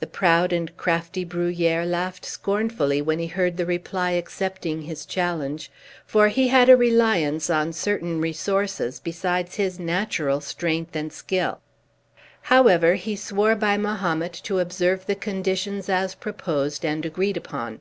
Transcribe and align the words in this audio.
The 0.00 0.08
proud 0.08 0.52
and 0.52 0.76
crafty 0.76 1.24
Bruhier 1.24 1.86
laughed 1.86 2.24
scornfully 2.24 3.00
when 3.00 3.20
he 3.20 3.28
heard 3.28 3.56
the 3.56 3.64
reply 3.64 4.10
accepting 4.10 4.82
his 4.82 5.06
challenge, 5.06 5.70
for 6.04 6.26
he 6.26 6.48
had 6.48 6.68
a 6.68 6.76
reliance 6.76 7.48
on 7.48 7.72
certain 7.72 8.20
resources 8.20 8.98
besides 8.98 9.54
his 9.54 9.78
natural 9.78 10.40
strength 10.40 10.96
and 10.96 11.12
skill. 11.12 11.60
However, 12.42 12.94
he 12.94 13.14
swore 13.14 13.54
by 13.54 13.76
Mahomet 13.76 14.32
to 14.42 14.58
observe 14.58 15.06
the 15.06 15.14
conditions 15.14 15.88
as 15.88 16.16
proposed 16.16 16.84
and 16.84 17.06
agreed 17.06 17.36
upon. 17.36 17.80